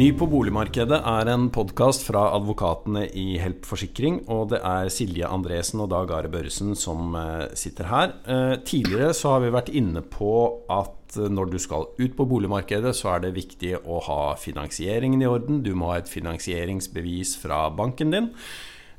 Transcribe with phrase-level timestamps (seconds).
[0.00, 4.22] Ny på boligmarkedet er en podkast fra advokatene i Help Forsikring.
[4.32, 8.14] Og det er Silje Andresen og Dag Are Børresen som eh, sitter her.
[8.24, 10.30] Eh, tidligere så har vi vært inne på
[10.72, 15.28] at når du skal ut på boligmarkedet, så er det viktig å ha finansieringen i
[15.28, 15.60] orden.
[15.66, 18.32] Du må ha et finansieringsbevis fra banken din.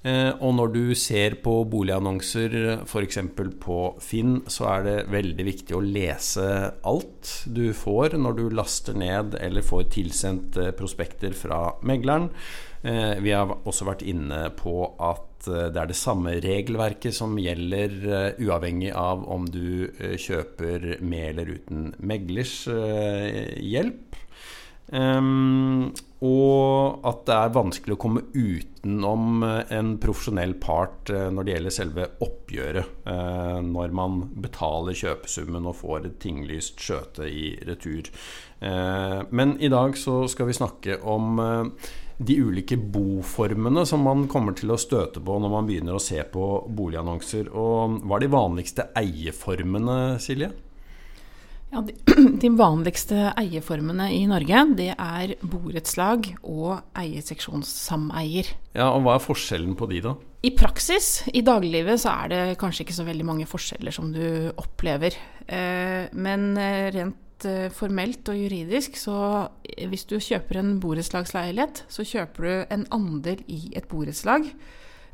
[0.00, 2.54] Eh, og når du ser på boligannonser
[2.86, 3.18] f.eks.
[3.60, 6.46] på Finn, så er det veldig viktig å lese
[6.88, 12.30] alt du får når du laster ned eller får tilsendt eh, prospekter fra megleren.
[12.80, 18.34] Eh, vi har også vært inne på at det er det samme regelverket som gjelder
[18.44, 19.88] uavhengig av om du
[20.20, 24.09] kjøper med eller uten meglers hjelp.
[24.90, 31.46] Um, og at det er vanskelig å komme utenom eh, en profesjonell part eh, når
[31.46, 32.90] det gjelder selve oppgjøret.
[33.06, 38.10] Uh, når man betaler kjøpesummen og får et tinglyst skjøte i retur.
[38.60, 44.26] Uh, men i dag så skal vi snakke om uh, de ulike boformene som man
[44.28, 47.48] kommer til å støte på når man begynner å se på boligannonser.
[47.54, 50.52] Og hva er de vanligste eieformene, Silje?
[51.70, 51.94] Ja, de,
[52.42, 58.50] de, vanligste eieformene i Norge det er borettslag og eieseksjonssameier.
[58.74, 60.16] Ja, og Hva er forskjellen på de, da?
[60.42, 64.24] I praksis, i dagliglivet, så er det kanskje ikke så veldig mange forskjeller som du
[64.58, 65.14] opplever.
[65.44, 72.06] Eh, men eh, rent eh, formelt og juridisk, så hvis du kjøper en borettslagsleilighet, så
[72.08, 74.48] kjøper du en andel i et borettslag,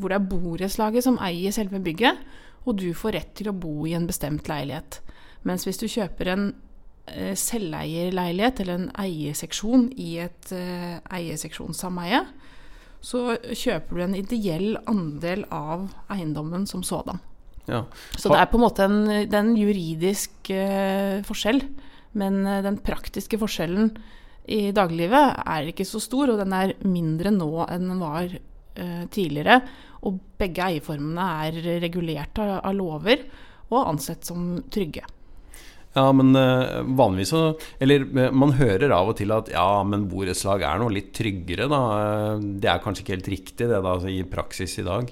[0.00, 2.24] hvor det er borettslaget som eier selve bygget,
[2.64, 5.02] og du får rett til å bo i en bestemt leilighet.
[5.48, 6.46] Mens hvis du kjøper en
[7.08, 12.24] eh, selveierleilighet eller en eierseksjon i et eh, eierseksjonssameie,
[13.00, 17.22] så kjøper du en ideell andel av eiendommen som sådan.
[17.70, 17.86] Ja.
[18.18, 21.62] Så det er på en måte en, en juridisk eh, forskjell.
[22.20, 23.92] Men den praktiske forskjellen
[24.50, 28.32] i dagliglivet er ikke så stor, og den er mindre nå enn den var
[29.14, 29.60] tidligere.
[30.08, 33.22] Og begge eierformene er regulert av, av lover
[33.70, 35.06] og ansett som trygge.
[35.92, 40.06] Ja, men uh, vanligvis så Eller uh, man hører av og til at ja, men
[40.10, 41.80] borettslag er noe litt tryggere, da.
[42.36, 45.10] Uh, det er kanskje ikke helt riktig det da, i praksis i dag?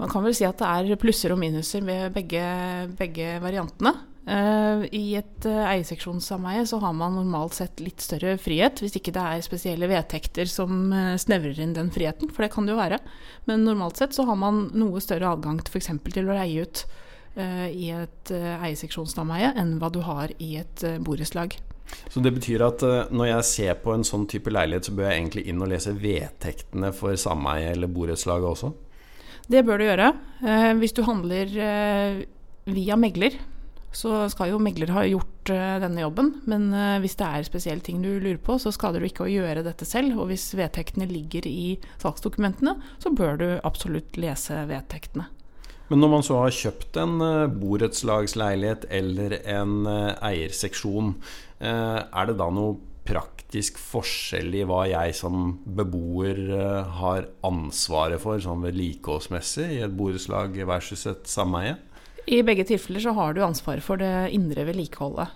[0.00, 2.44] Man kan vel si at det er plusser og minuser ved begge,
[2.96, 3.92] begge variantene.
[4.30, 9.44] I et eierseksjonssameie så har man normalt sett litt større frihet, hvis ikke det er
[9.44, 13.00] spesielle vedtekter som snevrer inn den friheten, for det kan det jo være.
[13.50, 15.90] Men normalt sett så har man noe større adgang til f.eks.
[16.14, 20.86] til å leie ut Eh, i et uh, eierseksjonssameie enn hva du har i et
[20.86, 21.56] uh, borettslag.
[22.10, 25.18] Så det betyr at når jeg ser på en sånn type leilighet, så bør jeg
[25.18, 28.70] egentlig inn og lese vedtektene for sameie eller borettslaget også?
[29.50, 30.12] Det bør du gjøre.
[30.78, 31.50] hvis du handler
[32.70, 33.34] via megler,
[33.90, 36.30] så skal jo megler ha gjort denne jobben.
[36.46, 36.70] Men
[37.02, 39.82] hvis det er spesielle ting du lurer på, så skader du ikke å gjøre dette
[39.82, 40.14] selv.
[40.14, 45.26] Og hvis vedtektene ligger i salgsdokumentene, så bør du absolutt lese vedtektene.
[45.90, 51.16] Men når man så har kjøpt en uh, borettslagsleilighet eller en uh, eierseksjon,
[51.64, 52.78] uh, er det da noe
[53.10, 56.38] praktisk forskjell i hva jeg som beboer
[57.00, 61.74] har ansvaret for, sånn vedlikeholdsmessig, i et borettslag versus et sameie?
[62.30, 65.34] I begge tilfeller så har du ansvaret for det indre vedlikeholdet.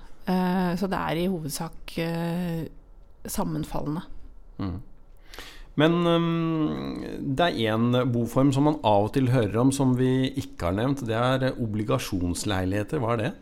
[0.78, 1.96] Så det er i hovedsak
[3.26, 4.04] sammenfallende.
[4.62, 4.78] Mm.
[5.80, 10.30] Men um, det er én boform som man av og til hører om som vi
[10.38, 11.02] ikke har nevnt.
[11.08, 13.02] Det er obligasjonsleiligheter.
[13.02, 13.32] Hva er det?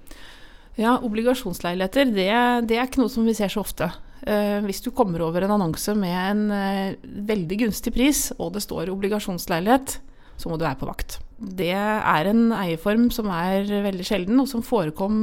[0.81, 2.31] Ja, obligasjonsleiligheter det,
[2.71, 3.91] det er ikke noe som vi ser så ofte.
[4.23, 8.65] Uh, hvis du kommer over en annonse med en uh, veldig gunstig pris, og det
[8.65, 9.99] står obligasjonsleilighet,
[10.41, 11.21] så må du være på vakt.
[11.43, 15.17] Det er en eierform som er veldig sjelden, og som forekom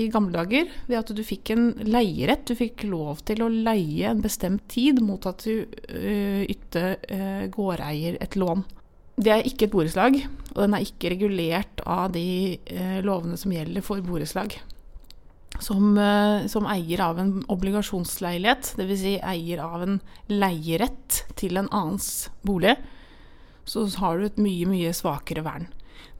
[0.00, 2.46] i gamle dager ved at du fikk en leierett.
[2.48, 7.44] Du fikk lov til å leie en bestemt tid mot at du uh, ytte uh,
[7.52, 8.64] gårdeier et lån.
[9.20, 10.16] Det er ikke et borettslag,
[10.54, 14.56] og den er ikke regulert av de uh, lovene som gjelder for borettslag.
[15.60, 15.92] Som,
[16.48, 19.02] som, eier av en obligasjonsleilighet, dvs.
[19.04, 19.98] Si eier av en
[20.32, 22.72] leierett til en annens bolig,
[23.64, 25.68] så har du et mye, mye svakere vern.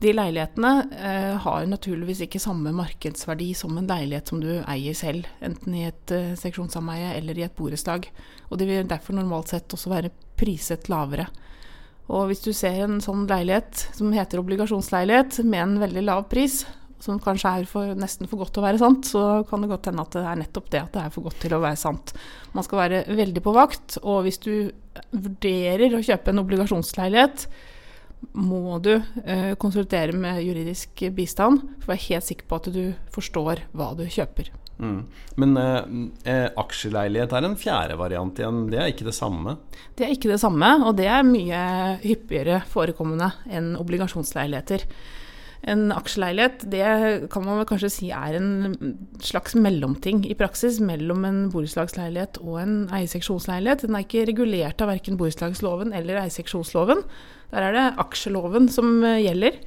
[0.03, 5.29] De leilighetene eh, har naturligvis ikke samme markedsverdi som en leilighet som du eier selv,
[5.43, 8.09] enten i et eh, seksjonssameie eller i et borettslag.
[8.49, 11.29] Og de vil derfor normalt sett også være priset lavere.
[12.11, 16.63] Og hvis du ser en sånn leilighet som heter obligasjonsleilighet, med en veldig lav pris,
[17.03, 19.89] som kanskje er for, nesten for godt til å være sant, så kan det godt
[19.89, 22.15] hende at det er nettopp det at det er for godt til å være sant.
[22.55, 24.55] Man skal være veldig på vakt, og hvis du
[25.11, 27.47] vurderer å kjøpe en obligasjonsleilighet,
[28.39, 32.83] må du eh, konsultere med juridisk bistand for å være helt sikker på at du
[33.11, 34.53] forstår hva du kjøper.
[34.79, 35.01] Mm.
[35.39, 35.81] Men eh,
[36.31, 38.63] eh, aksjeleilighet er en fjerde variant igjen.
[38.71, 39.57] Det er ikke det samme?
[39.97, 41.59] Det er ikke det samme, og det er mye
[42.05, 44.87] hyppigere forekommende enn obligasjonsleiligheter.
[45.63, 46.87] En aksjeleilighet det
[47.31, 48.49] kan man vel kanskje si er en
[49.23, 53.85] slags mellomting i praksis mellom en borettslagsleilighet og en eierseksjonsleilighet.
[53.87, 57.05] Den er ikke regulert av verken borettslagsloven eller eierseksjonsloven.
[57.53, 59.61] Der er det aksjeloven som eh, gjelder.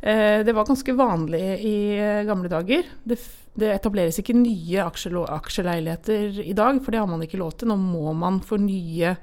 [0.00, 2.90] Eh, det var ganske vanlig i eh, gamle dager.
[3.06, 3.20] Det,
[3.54, 7.70] det etableres ikke nye aksjeleiligheter i dag, for det har man ikke lov til.
[7.70, 9.14] Nå må man for nye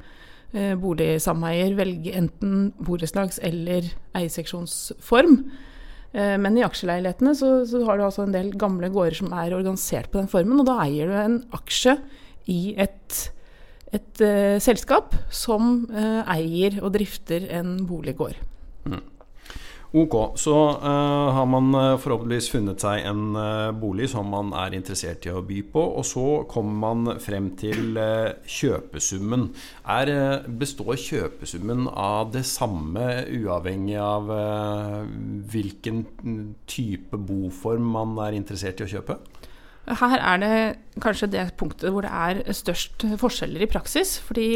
[0.79, 5.41] boligsameier velge enten borettslags- eller eierseksjonsform.
[6.17, 9.53] Eh, men i aksjeleilighetene så, så, har du altså en del gamle gårder som er
[9.57, 11.97] organisert på den formen, og da eier du en aksje
[12.49, 13.17] i et,
[13.91, 18.39] et uh, selskap som uh, eier og drifter en boliggård.
[18.87, 19.03] Mm.
[19.95, 20.53] Ok, så
[20.83, 25.31] uh, har man uh, forhåpentligvis funnet seg en uh, bolig som man er interessert i
[25.31, 29.45] å by på, og så kommer man frem til kjøpesummen.
[29.87, 30.11] Er,
[30.59, 34.27] består kjøpesummen av det samme, uavhengig av
[35.53, 36.03] hvilken
[36.67, 39.17] type boform man er interessert i å kjøpe?
[39.87, 40.55] Her er det
[40.99, 44.17] kanskje det punktet hvor det er størst forskjeller i praksis.
[44.19, 44.49] Fordi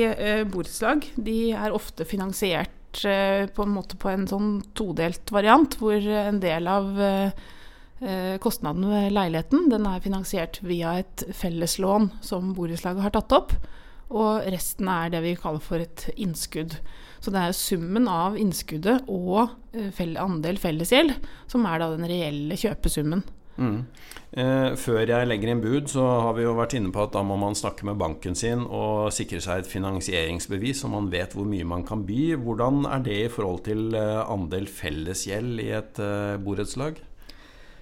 [0.51, 6.39] borettslag er ofte finansiert Eh, på en måte på en sånn todelt variant, hvor en
[6.43, 13.15] del av eh, kostnaden ved leiligheten den er finansiert via et felleslån som borettslaget har
[13.15, 13.55] tatt opp.
[14.11, 16.75] Og resten er det vi kaller for et innskudd.
[17.21, 21.13] Så det er summen av innskuddet og eh, andel fellesgjeld
[21.51, 23.23] som er den reelle kjøpesummen.
[23.57, 23.83] Mm.
[24.31, 27.23] Eh, før jeg legger inn bud, så har vi jo vært inne på at da
[27.25, 31.47] må man snakke med banken sin og sikre seg et finansieringsbevis, så man vet hvor
[31.49, 32.37] mye man kan by.
[32.39, 37.01] Hvordan er det i forhold til eh, andel fellesgjeld i et eh, borettslag?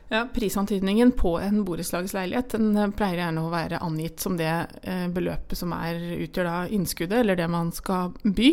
[0.10, 4.52] Ja, Prisantydningen på en borettslagsleilighet den eh, pleier gjerne å være angitt som det
[4.82, 8.52] eh, beløpet som er, utgjør da innskuddet, eller det man skal by.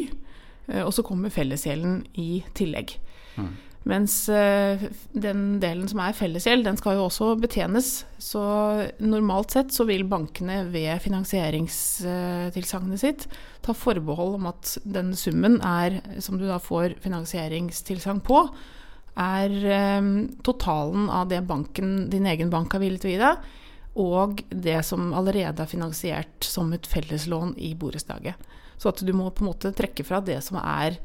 [0.83, 2.97] Og så kommer fellesgjelden i tillegg.
[3.39, 3.53] Mm.
[3.87, 4.81] Mens eh,
[5.15, 8.05] den delen som er fellesgjeld, den skal jo også betjenes.
[8.19, 8.43] Så
[8.99, 13.29] normalt sett så vil bankene ved finansieringstilsagnet sitt
[13.63, 18.49] ta forbehold om at den summen er, som du da får finansieringstilsagn på,
[19.17, 20.03] er eh,
[20.45, 23.37] totalen av det banken, din egen bank har villet gi deg,
[23.97, 28.35] og det som allerede er finansiert som et felleslån i borettslaget.
[28.77, 30.99] Så at du må på en måte trekke fra det som er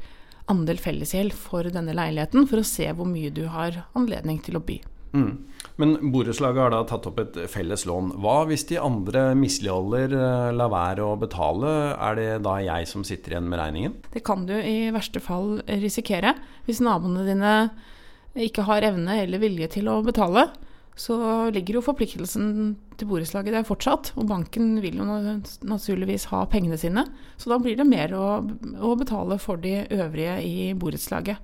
[0.50, 4.64] andel fellesgjeld for denne leiligheten, for å se hvor mye du har anledning til å
[4.64, 4.80] by.
[5.12, 5.44] Mm.
[5.76, 8.14] Men borettslaget har da tatt opp et felles lån.
[8.24, 11.72] Hva hvis de andre misligholder, eh, lar være å betale?
[11.96, 13.96] Er det da jeg som sitter igjen med regningen?
[14.12, 16.34] Det kan du i verste fall risikere.
[16.66, 17.54] Hvis naboene dine
[18.36, 20.48] ikke har evne eller vilje til å betale,
[20.98, 21.16] så
[21.54, 22.48] ligger jo forpliktelsen
[23.00, 24.12] til borettslaget der fortsatt.
[24.20, 25.06] Og banken vil jo
[25.64, 27.06] naturligvis ha pengene sine.
[27.40, 28.26] Så da blir det mer å,
[28.76, 31.40] å betale for de øvrige i borettslaget.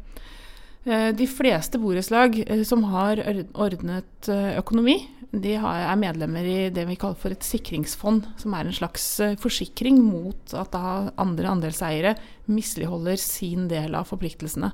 [0.89, 3.21] Eh, de fleste borettslag eh, som har
[3.59, 4.99] ordnet eh, økonomi,
[5.29, 9.05] de er medlemmer i det vi kaller for et sikringsfond, som er en slags
[9.43, 12.15] forsikring mot at andre andelseiere
[12.49, 14.71] misligholder sin del av forpliktelsene.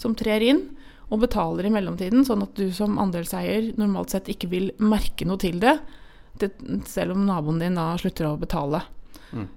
[0.00, 0.64] Som trer inn
[1.10, 5.40] og betaler i mellomtiden, sånn at du som andelseier normalt sett ikke vil merke noe
[5.40, 5.76] til det,
[6.90, 8.80] selv om naboen din da slutter å betale.
[9.34, 9.48] Mm.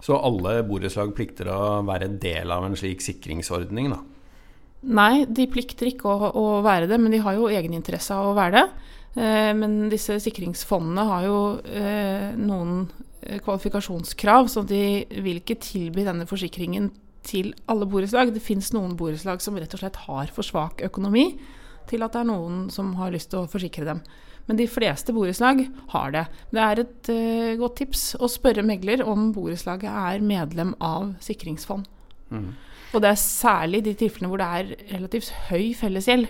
[0.00, 4.00] Så alle borettslag plikter å være del av en slik sikringsordning, da?
[4.80, 8.36] Nei, de plikter ikke å, å være det, men de har jo egeninteresse av å
[8.38, 8.88] være det.
[9.20, 11.38] Eh, men disse sikringsfondene har jo
[11.68, 12.86] eh, noen
[13.20, 16.88] eh, kvalifikasjonskrav, så de vil ikke tilby denne forsikringen
[17.26, 18.32] til alle borettslag.
[18.34, 21.32] Det fins noen borettslag som rett og slett har for svak økonomi
[21.90, 24.02] til at det er noen som har lyst til å forsikre dem.
[24.48, 25.62] Men de fleste borettslag
[25.92, 26.24] har det.
[26.50, 31.86] Det er et uh, godt tips å spørre megler om borettslaget er medlem av sikringsfond.
[32.34, 32.50] Mm.
[32.90, 36.26] Og det er særlig de tilfellene hvor det er relativt høy fellesgjeld,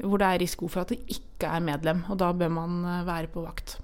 [0.00, 2.04] hvor det er risiko for at det ikke er medlem.
[2.08, 3.76] Og da bør man uh, være på vakt.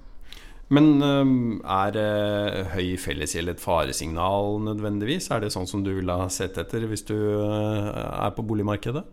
[0.73, 5.29] Men um, er uh, høy fellesgjeld et faresignal nødvendigvis?
[5.31, 7.87] Er det sånn som du ville ha sett etter hvis du uh,
[8.25, 9.05] er på boligmarkedet?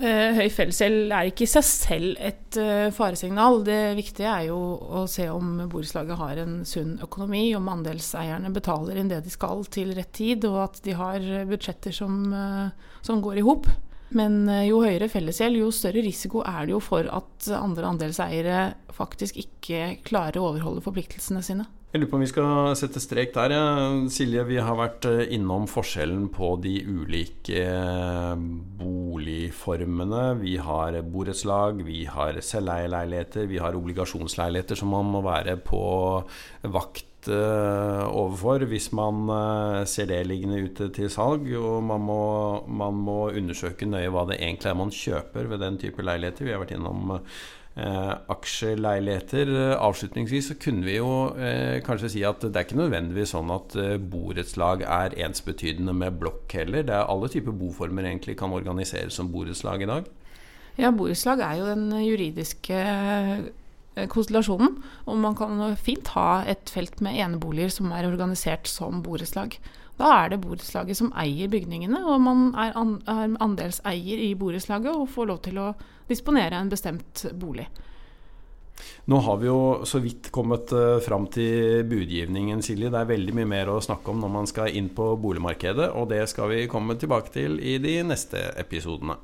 [0.00, 2.60] Uh, høy fellesgjeld er ikke i seg selv et
[2.94, 3.60] faresignal.
[3.66, 4.60] Det viktige er jo
[5.02, 9.66] å se om borettslaget har en sunn økonomi, om andelseierne betaler inn det de skal
[9.66, 12.22] til rett tid, og at de har budsjetter som,
[13.02, 13.66] som går i hop.
[14.16, 18.62] Men eh, jo høyere fellesgjeld, jo større risiko er det jo for at andre andelseiere
[18.94, 21.68] faktisk ikke klarer å overholde forpliktelsene sine.
[21.90, 23.52] Jeg lurer på om vi skal sette strek der.
[24.14, 28.44] Silje, vi har vært eh, innom forskjellen på de ulike eh,
[28.78, 30.22] boligformene.
[30.38, 35.82] Vi har borettslag, vi har selveierleiligheter, vi har obligasjonsleiligheter som man må være på
[36.70, 41.44] vakt uh, overfor hvis man uh, ser det liggende ute til salg.
[41.58, 42.22] Og man må,
[42.66, 46.46] man må, undersøke nøye hva det egentlig er man kjøper ved den type leiligheter.
[46.46, 47.18] Vi har vært innom
[47.76, 49.52] eh, aksjeleiligheter.
[49.78, 53.76] Avslutningsvis så kunne vi jo eh, kanskje si at det er ikke nødvendigvis sånn at
[53.80, 56.86] eh, borettslag er ensbetydende med blokk heller.
[56.86, 60.10] Det er Alle typer boformer egentlig kan organiseres som borettslag i dag.
[60.80, 63.48] Ja, borettslag er jo den juridiske eh,
[64.08, 64.78] konstellasjonen.
[65.06, 69.58] Og man kan fint ha et felt med eneboliger som er organisert som borettslag.
[70.00, 74.94] Da er det borettslaget som eier bygningene, og man er, an, er andelseier i borettslaget
[74.94, 75.68] og får lov til å
[76.08, 77.68] disponere en bestemt bolig.
[79.12, 82.88] Nå har vi jo så vidt kommet uh, fram til budgivningen, Silje.
[82.88, 86.08] Det er veldig mye mer å snakke om når man skal inn på boligmarkedet, og
[86.12, 89.18] det skal vi komme tilbake til i de neste episodene.